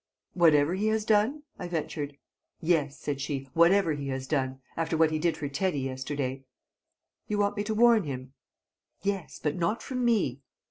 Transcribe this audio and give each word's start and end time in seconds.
"Whatever 0.33 0.73
he 0.73 0.87
has 0.87 1.05
done?" 1.05 1.43
I 1.59 1.67
ventured. 1.67 2.17
"Yes!" 2.59 2.97
said 2.97 3.21
she. 3.21 3.49
"Whatever 3.53 3.93
he 3.93 4.07
has 4.07 4.25
done 4.25 4.59
after 4.75 4.97
what 4.97 5.11
he 5.11 5.19
did 5.19 5.37
for 5.37 5.47
Teddy 5.47 5.81
yesterday!" 5.81 6.43
"You 7.27 7.37
want 7.37 7.55
me 7.55 7.63
to 7.65 7.75
warn 7.75 8.05
him?" 8.05 8.33
"Yes 9.03 9.39
but 9.43 9.55
not 9.55 9.83
from 9.83 10.03
me!" 10.03 10.41